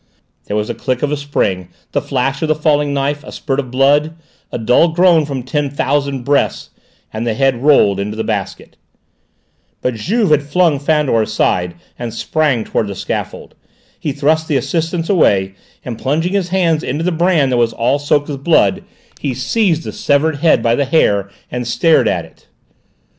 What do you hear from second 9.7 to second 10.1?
But